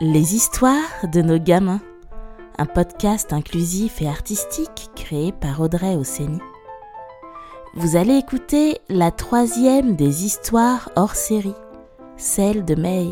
Les 0.00 0.36
histoires 0.36 1.08
de 1.12 1.22
nos 1.22 1.40
gamins, 1.40 1.80
un 2.56 2.66
podcast 2.66 3.32
inclusif 3.32 4.00
et 4.00 4.06
artistique 4.06 4.90
créé 4.94 5.32
par 5.32 5.60
Audrey 5.60 5.96
Osseni. 5.96 6.38
Vous 7.74 7.96
allez 7.96 8.14
écouter 8.14 8.78
la 8.88 9.10
troisième 9.10 9.96
des 9.96 10.24
histoires 10.24 10.92
hors 10.94 11.16
série, 11.16 11.56
celle 12.16 12.64
de 12.64 12.76
May, 12.76 13.08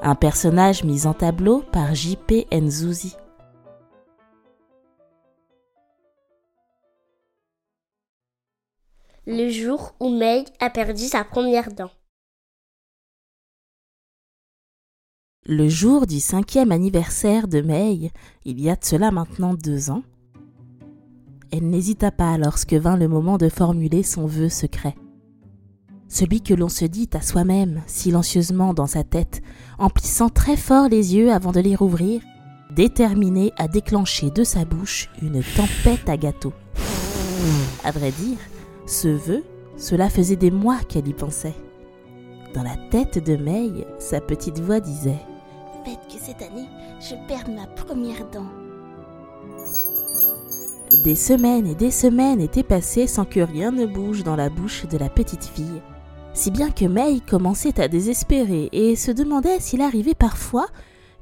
un 0.00 0.14
personnage 0.14 0.82
mis 0.82 1.06
en 1.06 1.12
tableau 1.12 1.62
par 1.72 1.94
J.P. 1.94 2.46
Nzouzi. 2.50 3.18
Le 9.26 9.50
jour 9.50 9.94
où 10.00 10.08
May 10.08 10.46
a 10.58 10.70
perdu 10.70 11.04
sa 11.04 11.22
première 11.22 11.70
dent. 11.70 11.90
Le 15.46 15.68
jour 15.68 16.06
du 16.06 16.20
cinquième 16.20 16.72
anniversaire 16.72 17.48
de 17.48 17.60
May, 17.60 18.10
il 18.46 18.60
y 18.62 18.70
a 18.70 18.76
de 18.76 18.84
cela 18.84 19.10
maintenant 19.10 19.52
deux 19.52 19.90
ans, 19.90 20.02
elle 21.50 21.68
n'hésita 21.68 22.10
pas 22.10 22.38
lorsque 22.38 22.72
vint 22.72 22.96
le 22.96 23.08
moment 23.08 23.36
de 23.36 23.50
formuler 23.50 24.02
son 24.02 24.24
vœu 24.24 24.48
secret. 24.48 24.94
Celui 26.08 26.40
que 26.40 26.54
l'on 26.54 26.70
se 26.70 26.86
dit 26.86 27.10
à 27.12 27.20
soi-même, 27.20 27.82
silencieusement 27.86 28.72
dans 28.72 28.86
sa 28.86 29.04
tête, 29.04 29.42
en 29.78 29.90
plissant 29.90 30.30
très 30.30 30.56
fort 30.56 30.88
les 30.88 31.14
yeux 31.14 31.30
avant 31.30 31.52
de 31.52 31.60
les 31.60 31.76
rouvrir, 31.76 32.22
déterminé 32.74 33.52
à 33.58 33.68
déclencher 33.68 34.30
de 34.30 34.44
sa 34.44 34.64
bouche 34.64 35.10
une 35.20 35.42
tempête 35.42 36.08
à 36.08 36.16
gâteau. 36.16 36.54
À 37.84 37.90
vrai 37.90 38.12
dire, 38.12 38.38
ce 38.86 39.08
vœu, 39.08 39.44
cela 39.76 40.08
faisait 40.08 40.36
des 40.36 40.50
mois 40.50 40.78
qu'elle 40.88 41.06
y 41.06 41.12
pensait. 41.12 41.54
Dans 42.54 42.62
la 42.62 42.76
tête 42.90 43.22
de 43.22 43.36
May, 43.36 43.86
sa 43.98 44.22
petite 44.22 44.60
voix 44.60 44.80
disait 44.80 45.20
Que 45.84 46.18
cette 46.20 46.42
année, 46.42 46.68
je 47.00 47.14
perde 47.28 47.50
ma 47.50 47.66
première 47.66 48.28
dent. 48.30 48.46
Des 51.04 51.14
semaines 51.14 51.66
et 51.66 51.74
des 51.74 51.90
semaines 51.90 52.40
étaient 52.40 52.62
passées 52.62 53.06
sans 53.06 53.24
que 53.24 53.40
rien 53.40 53.70
ne 53.70 53.84
bouge 53.84 54.22
dans 54.22 54.36
la 54.36 54.48
bouche 54.48 54.86
de 54.86 54.96
la 54.96 55.08
petite 55.08 55.44
fille, 55.44 55.82
si 56.32 56.50
bien 56.50 56.70
que 56.70 56.84
May 56.86 57.20
commençait 57.20 57.80
à 57.80 57.88
désespérer 57.88 58.68
et 58.72 58.96
se 58.96 59.10
demandait 59.10 59.60
s'il 59.60 59.82
arrivait 59.82 60.14
parfois 60.14 60.66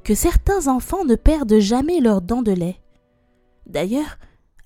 que 0.03 0.15
certains 0.15 0.67
enfants 0.67 1.05
ne 1.05 1.15
perdent 1.15 1.59
jamais 1.59 1.99
leurs 1.99 2.21
dents 2.21 2.43
de 2.43 2.51
lait. 2.51 2.79
D'ailleurs, 3.65 4.17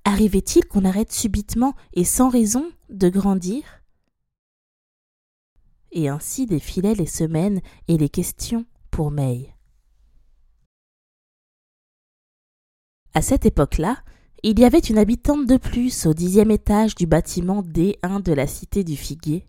arrivait-il 0.04 0.66
qu'on 0.66 0.86
arrête 0.86 1.12
subitement 1.12 1.74
et 1.94 2.04
sans 2.04 2.30
raison 2.30 2.66
de 2.90 3.10
grandir? 3.10 3.64
Et 5.92 6.08
ainsi 6.08 6.46
défilaient 6.46 6.96
les 6.96 7.08
semaines 7.08 7.62
et 7.88 7.98
les 7.98 8.10
questions 8.10 8.66
pour 8.92 9.12
May. 9.12 9.57
À 13.18 13.24
cette 13.24 13.48
époque-là, 13.48 13.98
il 14.44 14.60
y 14.60 14.64
avait 14.64 14.78
une 14.78 15.00
habitante 15.00 15.48
de 15.48 15.58
plus 15.58 16.06
au 16.06 16.14
dixième 16.14 16.52
étage 16.52 16.94
du 16.94 17.08
bâtiment 17.08 17.64
D1 17.64 18.22
de 18.22 18.32
la 18.32 18.46
cité 18.46 18.84
du 18.84 18.96
Figuier. 18.96 19.48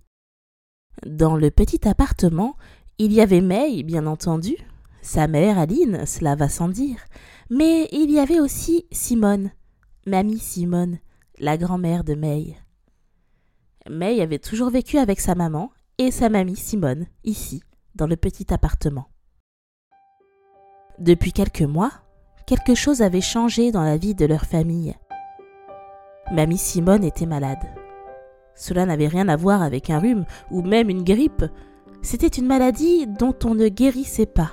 Dans 1.05 1.37
le 1.37 1.51
petit 1.51 1.87
appartement, 1.87 2.57
il 2.97 3.13
y 3.13 3.21
avait 3.21 3.43
May, 3.43 3.83
bien 3.83 4.07
entendu, 4.07 4.57
sa 5.03 5.29
mère 5.29 5.59
Aline, 5.59 6.07
cela 6.07 6.35
va 6.35 6.49
sans 6.49 6.71
dire, 6.71 7.05
mais 7.51 7.91
il 7.93 8.11
y 8.11 8.19
avait 8.19 8.41
aussi 8.41 8.87
Simone, 8.91 9.51
mamie 10.07 10.39
Simone, 10.39 10.99
la 11.39 11.59
grand-mère 11.59 12.05
de 12.05 12.15
May. 12.15 12.57
May 13.91 14.23
avait 14.23 14.39
toujours 14.39 14.71
vécu 14.71 14.97
avec 14.97 15.21
sa 15.21 15.35
maman 15.35 15.73
et 15.99 16.11
sa 16.11 16.31
mamie 16.31 16.57
Simone, 16.57 17.05
ici, 17.23 17.63
dans 17.97 18.07
le 18.07 18.17
petit 18.17 18.51
appartement. 18.51 19.11
Depuis 20.99 21.35
quelques 21.35 21.61
mois, 21.61 21.93
quelque 22.49 22.75
chose 22.75 23.03
avait 23.03 23.21
changé 23.21 23.73
dans 23.73 23.83
la 23.83 23.99
vie 23.99 24.15
de 24.15 24.25
leur 24.25 24.47
famille. 24.47 24.95
Mamie 26.33 26.57
Simone 26.57 27.05
était 27.05 27.27
malade. 27.27 27.63
Cela 28.55 28.87
n'avait 28.87 29.07
rien 29.07 29.29
à 29.29 29.37
voir 29.37 29.63
avec 29.63 29.91
un 29.91 29.99
rhume 29.99 30.25
ou 30.51 30.63
même 30.63 30.89
une 30.89 31.05
grippe. 31.05 31.45
C'était 32.01 32.27
une 32.27 32.47
maladie 32.47 33.07
dont 33.07 33.35
on 33.45 33.55
ne 33.55 33.69
guérissait 33.69 34.25
pas. 34.25 34.53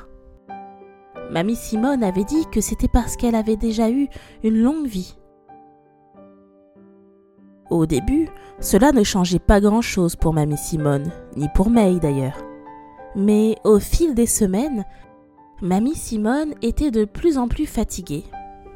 Mamie 1.31 1.55
Simone 1.55 2.03
avait 2.03 2.25
dit 2.25 2.45
que 2.51 2.59
c'était 2.59 2.89
parce 2.89 3.15
qu'elle 3.15 3.33
avait 3.33 3.55
déjà 3.55 3.89
eu 3.89 4.09
une 4.43 4.61
longue 4.61 4.87
vie. 4.87 5.17
Au 7.69 7.85
début, 7.85 8.27
cela 8.59 8.91
ne 8.91 9.03
changeait 9.03 9.39
pas 9.39 9.61
grand-chose 9.61 10.17
pour 10.17 10.33
Mamie 10.33 10.57
Simone, 10.57 11.11
ni 11.37 11.47
pour 11.55 11.69
May 11.69 11.99
d'ailleurs. 12.01 12.43
Mais 13.15 13.55
au 13.63 13.79
fil 13.79 14.15
des 14.15 14.27
semaines, 14.27 14.83
Mamie 15.61 15.95
Simone 15.95 16.53
était 16.61 16.91
de 16.91 17.05
plus 17.05 17.37
en 17.37 17.47
plus 17.47 17.65
fatiguée, 17.65 18.25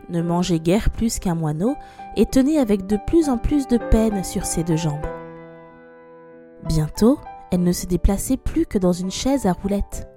ne 0.08 0.22
mangeait 0.22 0.62
guère 0.62 0.92
plus 0.92 1.20
qu'un 1.20 1.36
moineau 1.36 1.76
et 2.16 2.26
tenait 2.26 2.58
avec 2.58 2.88
de 2.88 2.98
plus 3.06 3.28
en 3.28 3.38
plus 3.38 3.68
de 3.68 3.78
peine 3.78 4.24
sur 4.24 4.46
ses 4.46 4.64
deux 4.64 4.78
jambes. 4.78 5.06
Bientôt, 6.66 7.20
elle 7.52 7.64
ne 7.64 7.74
se 7.74 7.86
déplaçait 7.86 8.38
plus 8.38 8.66
que 8.66 8.78
dans 8.78 8.94
une 8.94 9.12
chaise 9.12 9.46
à 9.46 9.52
roulettes. 9.52 10.08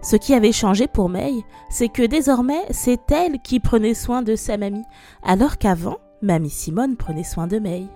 Ce 0.00 0.16
qui 0.16 0.32
avait 0.32 0.50
changé 0.50 0.88
pour 0.88 1.10
May, 1.10 1.34
c'est 1.68 1.90
que 1.90 2.06
désormais, 2.06 2.64
c'est 2.70 3.12
elle 3.12 3.38
qui 3.40 3.60
prenait 3.60 3.94
soin 3.94 4.22
de 4.22 4.34
sa 4.34 4.56
mamie, 4.56 4.86
alors 5.22 5.58
qu'avant, 5.58 5.98
Mamie 6.22 6.48
Simone 6.48 6.96
prenait 6.96 7.22
soin 7.22 7.46
de 7.46 7.58
May. 7.58 7.86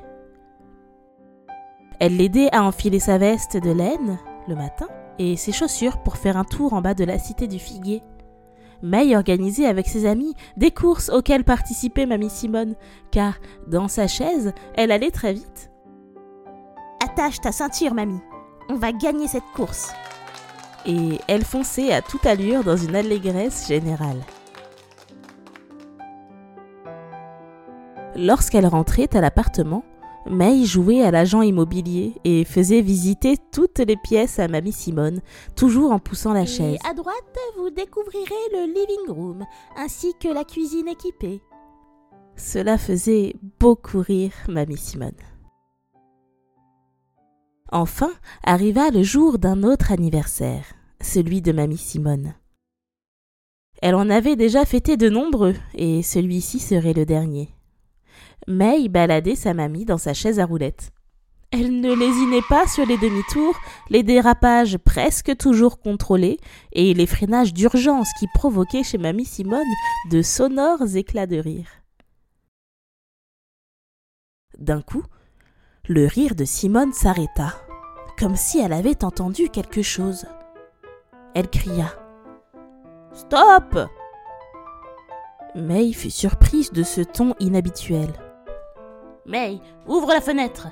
Elle 1.99 2.19
l'aidait 2.19 2.55
à 2.55 2.63
enfiler 2.63 3.01
sa 3.01 3.17
veste 3.17 3.57
de 3.57 3.71
laine 3.71 4.19
le 4.49 4.55
matin 4.55 4.87
et 5.19 5.37
ses 5.37 5.53
chaussures 5.53 6.03
pour 6.03 6.17
faire 6.17 6.37
un 6.37 6.45
tour 6.45 6.73
en 6.73 6.81
bas 6.81 6.95
de 6.95 7.05
la 7.05 7.19
cité 7.19 7.47
du 7.47 7.59
Figuier. 7.59 8.03
May 8.83 9.17
organisait 9.17 9.67
avec 9.67 9.89
ses 9.89 10.07
amis 10.07 10.35
des 10.57 10.71
courses 10.71 11.09
auxquelles 11.09 11.45
participait 11.45 12.07
Mamie 12.07 12.31
Simone, 12.31 12.75
car 13.11 13.35
dans 13.67 13.89
sa 13.89 14.07
chaise, 14.07 14.53
elle 14.75 14.93
allait 14.93 15.11
très 15.11 15.33
vite. 15.33 15.71
Attache 17.03 17.41
ta 17.41 17.53
ceinture, 17.53 17.95
mamie. 17.95 18.21
On 18.69 18.75
va 18.75 18.93
gagner 18.93 19.29
cette 19.29 19.51
course. 19.55 19.93
Et 20.85 21.19
elle 21.29 21.45
fonçait 21.45 21.93
à 21.93 22.03
toute 22.03 22.27
allure 22.27 22.65
dans 22.65 22.77
une 22.77 22.95
allégresse 22.95 23.67
générale. 23.67 24.21
Lorsqu'elle 28.15 28.67
rentrait 28.67 29.15
à 29.15 29.21
l'appartement, 29.21 29.85
May 30.29 30.65
jouait 30.65 31.03
à 31.03 31.13
l'agent 31.13 31.43
immobilier 31.43 32.15
et 32.25 32.45
faisait 32.45 32.81
visiter 32.81 33.37
toutes 33.53 33.79
les 33.79 33.97
pièces 33.97 34.41
à 34.41 34.49
Mamie 34.49 34.73
Simone, 34.73 35.21
toujours 35.55 35.93
en 35.93 36.01
poussant 36.01 36.33
la 36.33 36.43
Et 36.43 36.47
chaise. 36.47 36.79
à 36.89 36.95
droite, 36.95 37.39
vous 37.57 37.71
découvrirez 37.71 38.35
le 38.53 38.67
living 38.67 39.17
room 39.17 39.47
ainsi 39.77 40.15
que 40.19 40.29
la 40.29 40.45
cuisine 40.45 40.89
équipée. 40.89 41.43
Cela 42.37 42.77
faisait 42.77 43.37
beaucoup 43.61 44.01
rire 44.01 44.33
Mamie 44.49 44.77
Simone. 44.77 45.13
Enfin 47.71 48.13
arriva 48.43 48.91
le 48.91 49.03
jour 49.03 49.39
d'un 49.39 49.63
autre 49.63 49.93
anniversaire, 49.93 50.65
celui 51.01 51.41
de 51.41 51.53
Mamie 51.53 51.79
Simone. 51.79 52.35
Elle 53.81 53.95
en 53.95 54.11
avait 54.11 54.37
déjà 54.37 54.65
fêté 54.65 54.97
de 54.97 55.09
nombreux, 55.09 55.55
et 55.75 56.03
celui-ci 56.03 56.59
serait 56.59 56.95
le 56.95 57.05
dernier. 57.05 57.56
May 58.49 58.89
baladait 58.89 59.35
sa 59.35 59.55
mamie 59.55 59.85
dans 59.85 59.99
sa 59.99 60.15
chaise 60.15 60.39
à 60.39 60.45
roulettes. 60.45 60.93
Elle 61.51 61.81
ne 61.81 61.95
lésinait 61.95 62.47
pas 62.49 62.67
sur 62.67 62.85
les 62.87 62.99
demi-tours, 62.99 63.57
les 63.89 64.03
dérapages 64.03 64.79
presque 64.79 65.37
toujours 65.37 65.81
contrôlés 65.81 66.39
et 66.73 66.93
les 66.93 67.07
freinages 67.07 67.55
d'urgence 67.55 68.09
qui 68.19 68.27
provoquaient 68.35 68.83
chez 68.83 68.99
mamie 68.99 69.25
Simone 69.25 69.63
de 70.11 70.23
sonores 70.23 70.97
éclats 70.97 71.27
de 71.27 71.39
rire. 71.39 71.69
D'un 74.59 74.81
coup, 74.81 75.05
le 75.89 76.07
rire 76.07 76.35
de 76.35 76.45
Simone 76.45 76.93
s'arrêta, 76.93 77.55
comme 78.19 78.37
si 78.37 78.59
elle 78.59 78.73
avait 78.73 79.05
entendu 79.05 79.49
quelque 79.49 79.83
chose. 79.83 80.27
Elle 81.35 81.49
cria 81.49 81.93
Stop 83.13 83.89
May 85.55 85.93
fut 85.93 86.11
surprise 86.11 86.71
de 86.73 86.83
ce 86.83 87.01
ton 87.01 87.35
inhabituel. 87.41 88.13
May, 89.27 89.61
ouvre 89.89 90.13
la 90.13 90.21
fenêtre. 90.21 90.69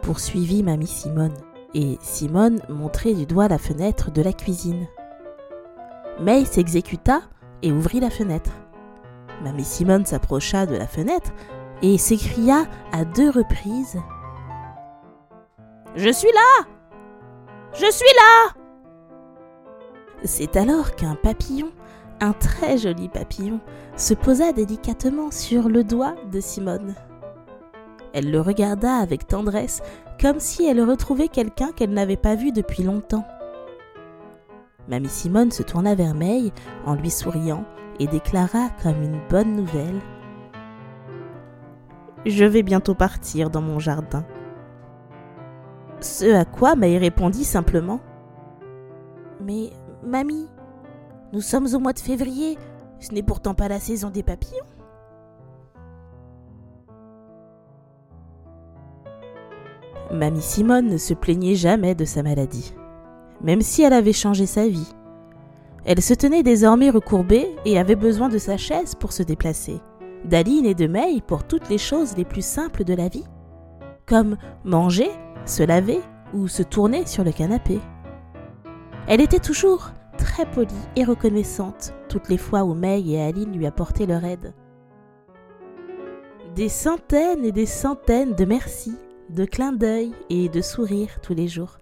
Poursuivit 0.00 0.62
mamie 0.62 0.86
Simone, 0.86 1.36
et 1.74 1.98
Simone 2.00 2.60
montrait 2.68 3.14
du 3.14 3.26
doigt 3.26 3.48
la 3.48 3.58
fenêtre 3.58 4.12
de 4.12 4.22
la 4.22 4.32
cuisine. 4.32 4.86
May 6.20 6.44
s'exécuta 6.44 7.22
et 7.62 7.72
ouvrit 7.72 7.98
la 7.98 8.10
fenêtre. 8.10 8.52
Mamie 9.42 9.64
Simone 9.64 10.06
s'approcha 10.06 10.66
de 10.66 10.76
la 10.76 10.86
fenêtre 10.86 11.32
et 11.82 11.98
s'écria 11.98 12.64
à 12.92 13.04
deux 13.04 13.30
reprises 13.30 13.98
Je 15.96 16.10
suis 16.12 16.30
là 16.32 16.66
Je 17.72 17.90
suis 17.90 18.14
là 18.16 18.54
C'est 20.22 20.54
alors 20.56 20.94
qu'un 20.94 21.16
papillon, 21.16 21.72
un 22.20 22.34
très 22.34 22.78
joli 22.78 23.08
papillon, 23.08 23.58
se 23.96 24.14
posa 24.14 24.52
délicatement 24.52 25.32
sur 25.32 25.68
le 25.68 25.82
doigt 25.82 26.14
de 26.30 26.38
Simone. 26.38 26.94
Elle 28.12 28.30
le 28.30 28.40
regarda 28.40 28.96
avec 28.96 29.26
tendresse, 29.26 29.82
comme 30.20 30.40
si 30.40 30.66
elle 30.66 30.82
retrouvait 30.82 31.28
quelqu'un 31.28 31.72
qu'elle 31.72 31.92
n'avait 31.92 32.16
pas 32.16 32.34
vu 32.34 32.52
depuis 32.52 32.82
longtemps. 32.82 33.26
Mamie 34.88 35.08
Simone 35.08 35.50
se 35.50 35.62
tourna 35.62 35.94
vers 35.94 36.14
May 36.14 36.52
en 36.86 36.94
lui 36.94 37.10
souriant 37.10 37.64
et 38.00 38.06
déclara 38.06 38.68
comme 38.82 39.02
une 39.02 39.20
bonne 39.28 39.54
nouvelle 39.54 40.00
Je 42.26 42.44
vais 42.44 42.62
bientôt 42.62 42.94
partir 42.94 43.48
dans 43.48 43.62
mon 43.62 43.78
jardin. 43.78 44.24
Ce 46.00 46.34
à 46.34 46.44
quoi 46.44 46.74
May 46.74 46.98
répondit 46.98 47.44
simplement 47.44 48.00
Mais, 49.40 49.70
mamie, 50.04 50.48
nous 51.32 51.40
sommes 51.40 51.72
au 51.74 51.78
mois 51.78 51.92
de 51.92 52.00
février, 52.00 52.58
ce 52.98 53.12
n'est 53.12 53.22
pourtant 53.22 53.54
pas 53.54 53.68
la 53.68 53.78
saison 53.78 54.10
des 54.10 54.22
papillons. 54.22 54.71
Mamie 60.12 60.42
Simone 60.42 60.88
ne 60.88 60.98
se 60.98 61.14
plaignait 61.14 61.54
jamais 61.54 61.94
de 61.94 62.04
sa 62.04 62.22
maladie, 62.22 62.74
même 63.40 63.62
si 63.62 63.82
elle 63.82 63.94
avait 63.94 64.12
changé 64.12 64.44
sa 64.44 64.68
vie. 64.68 64.92
Elle 65.84 66.02
se 66.02 66.12
tenait 66.12 66.42
désormais 66.42 66.90
recourbée 66.90 67.48
et 67.64 67.78
avait 67.78 67.96
besoin 67.96 68.28
de 68.28 68.38
sa 68.38 68.58
chaise 68.58 68.94
pour 68.94 69.12
se 69.12 69.22
déplacer, 69.22 69.80
d'Aline 70.24 70.66
et 70.66 70.74
de 70.74 70.86
May 70.86 71.20
pour 71.26 71.44
toutes 71.44 71.68
les 71.70 71.78
choses 71.78 72.16
les 72.16 72.26
plus 72.26 72.44
simples 72.44 72.84
de 72.84 72.94
la 72.94 73.08
vie, 73.08 73.24
comme 74.06 74.36
manger, 74.64 75.10
se 75.46 75.62
laver 75.62 76.00
ou 76.34 76.46
se 76.46 76.62
tourner 76.62 77.06
sur 77.06 77.24
le 77.24 77.32
canapé. 77.32 77.80
Elle 79.08 79.22
était 79.22 79.40
toujours 79.40 79.92
très 80.18 80.44
polie 80.46 80.68
et 80.94 81.04
reconnaissante 81.04 81.94
toutes 82.08 82.28
les 82.28 82.38
fois 82.38 82.64
où 82.64 82.74
May 82.74 83.02
et 83.08 83.20
Aline 83.20 83.56
lui 83.56 83.66
apportaient 83.66 84.06
leur 84.06 84.24
aide. 84.24 84.52
Des 86.54 86.68
centaines 86.68 87.46
et 87.46 87.52
des 87.52 87.66
centaines 87.66 88.34
de 88.34 88.44
merci, 88.44 88.94
de 89.32 89.46
clins 89.46 89.72
d'œil 89.72 90.12
et 90.28 90.48
de 90.48 90.60
sourires 90.60 91.20
tous 91.22 91.34
les 91.34 91.48
jours. 91.48 91.78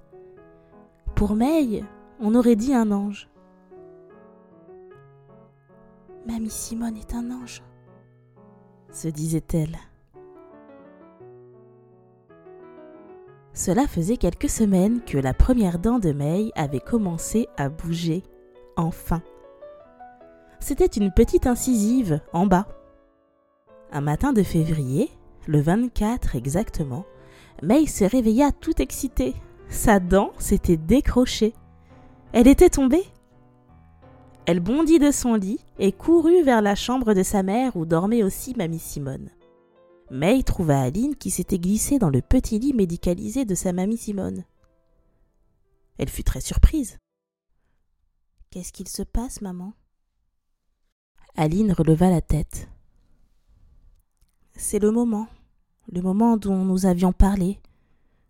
Pour 1.17 1.35
May, 1.35 1.83
on 2.21 2.35
aurait 2.35 2.57
dit 2.57 2.75
un 2.75 2.93
ange. 2.93 3.29
Mamie 6.27 6.51
Simone 6.51 6.97
est 6.97 7.15
un 7.15 7.31
ange, 7.31 7.63
se 8.93 9.09
disait-elle. 9.09 9.77
Cela 13.53 13.87
faisait 13.89 14.17
quelques 14.17 14.49
semaines 14.49 15.01
que 15.05 15.19
la 15.19 15.35
première 15.35 15.79
dent 15.79 15.99
de 15.99 16.13
May 16.13 16.53
avait 16.55 16.79
commencé 16.81 17.49
à 17.57 17.69
bouger, 17.69 18.23
enfin. 18.77 19.23
C'était 20.61 20.87
une 20.87 21.11
petite 21.11 21.47
incisive 21.47 22.21
en 22.33 22.47
bas. 22.47 22.69
Un 23.91 24.03
matin 24.03 24.33
de 24.33 24.43
février, 24.43 25.11
le 25.49 25.61
24 25.61 26.37
exactement, 26.37 27.05
May 27.63 27.87
se 27.87 28.05
réveilla 28.05 28.53
tout 28.53 28.81
excitée. 28.81 29.35
Sa 29.69 30.01
dent 30.01 30.33
s'était 30.39 30.77
décrochée. 30.77 31.55
Elle 32.33 32.49
était 32.49 32.71
tombée. 32.71 33.05
Elle 34.47 34.61
bondit 34.61 34.99
de 34.99 35.11
son 35.11 35.35
lit 35.35 35.65
et 35.79 35.93
courut 35.93 36.43
vers 36.43 36.63
la 36.63 36.75
chambre 36.75 37.15
de 37.15 37.23
sa 37.23 37.43
mère 37.43 37.77
où 37.77 37.85
dormait 37.85 38.23
aussi 38.23 38.55
Mamie 38.57 38.79
Simone. 38.79 39.31
May 40.11 40.43
trouva 40.43 40.81
Aline 40.81 41.15
qui 41.15 41.31
s'était 41.31 41.59
glissée 41.59 41.99
dans 41.99 42.11
le 42.11 42.21
petit 42.21 42.59
lit 42.59 42.73
médicalisé 42.73 43.45
de 43.45 43.55
sa 43.55 43.73
mamie 43.73 43.97
Simone. 43.97 44.45
Elle 45.99 46.09
fut 46.09 46.25
très 46.25 46.41
surprise. 46.41 46.99
Qu'est-ce 48.51 48.73
qu'il 48.73 48.89
se 48.89 49.03
passe, 49.03 49.41
maman? 49.41 49.73
Aline 51.37 51.73
releva 51.73 52.11
la 52.11 52.21
tête. 52.21 52.69
C'est 54.55 54.81
le 54.81 54.91
moment, 54.91 55.29
le 55.93 56.03
moment 56.03 56.37
dont 56.37 56.65
nous 56.65 56.87
avions 56.87 57.13
parlé, 57.13 57.59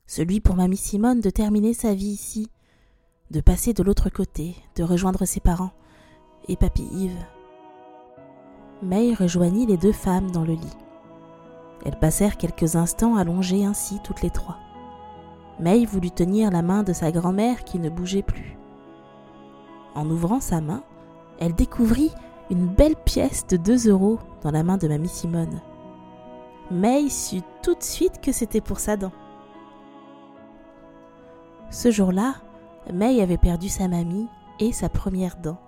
celui 0.06 0.40
pour 0.40 0.56
mamie 0.56 0.78
Simone 0.78 1.20
de 1.20 1.28
terminer 1.28 1.74
sa 1.74 1.92
vie 1.92 2.08
ici, 2.08 2.48
de 3.30 3.40
passer 3.40 3.74
de 3.74 3.82
l'autre 3.82 4.08
côté, 4.08 4.56
de 4.76 4.82
rejoindre 4.82 5.26
ses 5.26 5.40
parents 5.40 5.72
et 6.48 6.56
papy 6.56 6.88
Yves. 6.92 7.26
May 8.82 9.12
rejoignit 9.12 9.66
les 9.66 9.76
deux 9.76 9.92
femmes 9.92 10.30
dans 10.30 10.44
le 10.44 10.54
lit. 10.54 10.76
Elles 11.84 11.98
passèrent 11.98 12.38
quelques 12.38 12.76
instants 12.76 13.16
allongées 13.16 13.66
ainsi 13.66 14.00
toutes 14.02 14.22
les 14.22 14.30
trois. 14.30 14.56
May 15.58 15.84
voulut 15.84 16.10
tenir 16.10 16.50
la 16.50 16.62
main 16.62 16.82
de 16.82 16.94
sa 16.94 17.12
grand-mère 17.12 17.64
qui 17.64 17.78
ne 17.78 17.90
bougeait 17.90 18.22
plus. 18.22 18.56
En 19.94 20.08
ouvrant 20.08 20.40
sa 20.40 20.62
main, 20.62 20.82
elle 21.38 21.54
découvrit 21.54 22.10
une 22.50 22.66
belle 22.66 22.96
pièce 22.96 23.46
de 23.46 23.58
deux 23.58 23.88
euros 23.88 24.18
dans 24.42 24.50
la 24.50 24.62
main 24.62 24.78
de 24.78 24.88
mamie 24.88 25.08
Simone. 25.08 25.60
May 26.70 27.08
sut 27.08 27.44
tout 27.64 27.74
de 27.74 27.82
suite 27.82 28.20
que 28.20 28.30
c'était 28.30 28.60
pour 28.60 28.78
sa 28.78 28.96
dent. 28.96 29.12
Ce 31.70 31.90
jour-là, 31.90 32.36
May 32.92 33.20
avait 33.20 33.38
perdu 33.38 33.68
sa 33.68 33.88
mamie 33.88 34.28
et 34.60 34.72
sa 34.72 34.88
première 34.88 35.36
dent. 35.36 35.60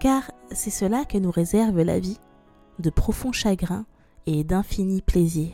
Car 0.00 0.30
c'est 0.50 0.70
cela 0.70 1.04
que 1.04 1.18
nous 1.18 1.30
réserve 1.30 1.80
la 1.82 2.00
vie, 2.00 2.18
de 2.80 2.90
profonds 2.90 3.32
chagrins 3.32 3.86
et 4.26 4.42
d'infini 4.42 5.02
plaisir. 5.02 5.52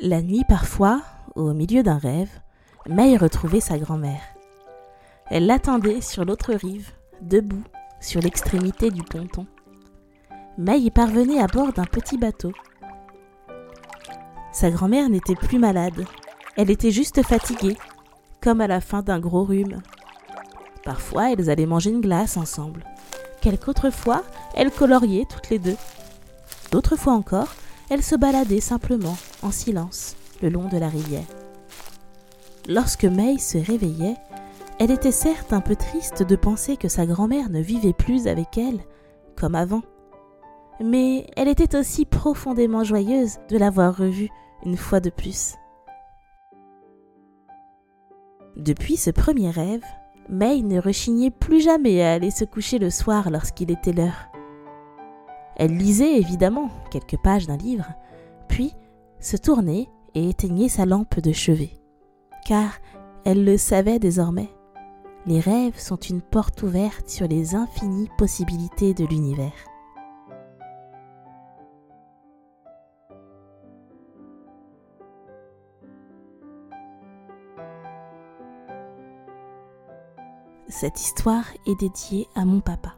La 0.00 0.22
nuit 0.22 0.44
parfois, 0.48 1.02
au 1.36 1.52
milieu 1.54 1.82
d'un 1.82 1.98
rêve, 1.98 2.40
May 2.88 3.16
retrouvait 3.16 3.60
sa 3.60 3.78
grand-mère. 3.78 4.37
Elle 5.30 5.46
l'attendait 5.46 6.00
sur 6.00 6.24
l'autre 6.24 6.54
rive, 6.54 6.90
debout, 7.20 7.62
sur 8.00 8.20
l'extrémité 8.20 8.90
du 8.90 9.02
ponton. 9.02 9.46
May 10.56 10.80
y 10.80 10.90
parvenait 10.90 11.40
à 11.40 11.46
bord 11.46 11.72
d'un 11.72 11.84
petit 11.84 12.16
bateau. 12.16 12.52
Sa 14.52 14.70
grand-mère 14.70 15.08
n'était 15.08 15.34
plus 15.34 15.58
malade, 15.58 16.04
elle 16.56 16.70
était 16.70 16.90
juste 16.90 17.22
fatiguée 17.22 17.76
comme 18.40 18.60
à 18.60 18.66
la 18.66 18.80
fin 18.80 19.02
d'un 19.02 19.20
gros 19.20 19.44
rhume. 19.44 19.82
Parfois, 20.84 21.32
elles 21.32 21.50
allaient 21.50 21.66
manger 21.66 21.90
une 21.90 22.00
glace 22.00 22.36
ensemble. 22.36 22.84
Quelques 23.40 23.90
fois, 23.90 24.24
elles 24.54 24.70
coloriaient 24.70 25.26
toutes 25.28 25.50
les 25.50 25.58
deux. 25.58 25.76
D'autres 26.72 26.96
fois 26.96 27.12
encore, 27.12 27.54
elles 27.90 28.02
se 28.02 28.16
baladaient 28.16 28.60
simplement, 28.60 29.16
en 29.42 29.50
silence, 29.50 30.16
le 30.42 30.48
long 30.48 30.68
de 30.68 30.78
la 30.78 30.88
rivière. 30.88 31.26
Lorsque 32.66 33.04
May 33.04 33.38
se 33.38 33.58
réveillait, 33.58 34.16
elle 34.78 34.90
était 34.92 35.12
certes 35.12 35.52
un 35.52 35.60
peu 35.60 35.74
triste 35.74 36.22
de 36.22 36.36
penser 36.36 36.76
que 36.76 36.88
sa 36.88 37.04
grand-mère 37.04 37.50
ne 37.50 37.60
vivait 37.60 37.92
plus 37.92 38.28
avec 38.28 38.56
elle, 38.56 38.80
comme 39.36 39.54
avant. 39.54 39.82
Mais 40.80 41.26
elle 41.36 41.48
était 41.48 41.76
aussi 41.76 42.04
profondément 42.04 42.84
joyeuse 42.84 43.38
de 43.48 43.58
l'avoir 43.58 43.96
revue 43.96 44.28
une 44.64 44.76
fois 44.76 45.00
de 45.00 45.10
plus. 45.10 45.54
Depuis 48.56 48.96
ce 48.96 49.10
premier 49.10 49.50
rêve, 49.50 49.84
May 50.28 50.62
ne 50.62 50.80
rechignait 50.80 51.30
plus 51.30 51.60
jamais 51.60 52.02
à 52.02 52.12
aller 52.12 52.30
se 52.30 52.44
coucher 52.44 52.78
le 52.78 52.90
soir 52.90 53.30
lorsqu'il 53.30 53.70
était 53.70 53.92
l'heure. 53.92 54.28
Elle 55.56 55.76
lisait 55.76 56.18
évidemment 56.18 56.70
quelques 56.90 57.18
pages 57.18 57.46
d'un 57.46 57.56
livre, 57.56 57.86
puis 58.48 58.74
se 59.18 59.36
tournait 59.36 59.88
et 60.14 60.28
éteignait 60.28 60.68
sa 60.68 60.86
lampe 60.86 61.18
de 61.18 61.32
chevet. 61.32 61.70
Car 62.46 62.70
elle 63.24 63.44
le 63.44 63.56
savait 63.56 63.98
désormais, 63.98 64.50
les 65.26 65.40
rêves 65.40 65.78
sont 65.78 65.96
une 65.96 66.22
porte 66.22 66.62
ouverte 66.62 67.08
sur 67.08 67.28
les 67.28 67.54
infinies 67.54 68.08
possibilités 68.16 68.94
de 68.94 69.04
l'univers. 69.04 69.52
Cette 80.68 81.00
histoire 81.00 81.46
est 81.66 81.80
dédiée 81.80 82.28
à 82.34 82.44
mon 82.44 82.60
papa. 82.60 82.97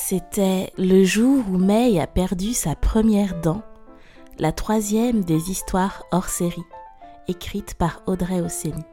C'était 0.00 0.72
le 0.78 1.04
jour 1.04 1.44
où 1.50 1.58
May 1.58 2.00
a 2.00 2.06
perdu 2.06 2.54
sa 2.54 2.76
première 2.76 3.38
dent, 3.40 3.62
la 4.38 4.52
troisième 4.52 5.24
des 5.24 5.50
histoires 5.50 6.04
hors 6.12 6.28
série, 6.28 6.64
écrite 7.26 7.74
par 7.74 8.02
Audrey 8.06 8.40
Osseni. 8.40 8.84